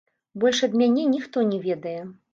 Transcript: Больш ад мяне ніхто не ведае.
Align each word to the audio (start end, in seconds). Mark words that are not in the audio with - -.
Больш 0.43 0.61
ад 0.67 0.73
мяне 0.81 1.05
ніхто 1.13 1.37
не 1.51 1.59
ведае. 1.69 1.97